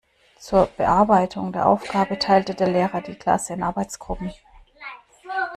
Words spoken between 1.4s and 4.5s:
der Aufgabe teilte der Lehrer die Klasse in Arbeitsgruppen.